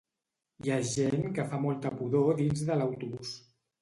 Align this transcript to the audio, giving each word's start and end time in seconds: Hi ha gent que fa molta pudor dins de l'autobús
Hi 0.67 0.71
ha 0.75 0.77
gent 0.93 1.27
que 1.37 1.45
fa 1.53 1.59
molta 1.67 1.93
pudor 2.01 2.33
dins 2.41 2.65
de 2.71 2.79
l'autobús 2.81 3.37